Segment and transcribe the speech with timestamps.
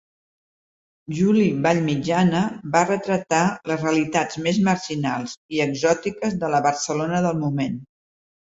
[1.17, 2.41] Juli Vallmitjana
[2.77, 7.81] va retratar les realitats més marginals i exòtiques de la Barcelona del moment.